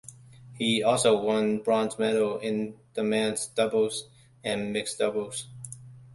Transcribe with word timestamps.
He 0.57 0.81
also 0.81 1.15
won 1.21 1.59
Bronze 1.61 1.99
Medals 1.99 2.41
in 2.41 2.75
the 2.95 3.03
men's 3.03 3.45
doubles 3.45 4.09
and 4.43 4.73
mixed 4.73 4.97
doubles. 4.97 5.45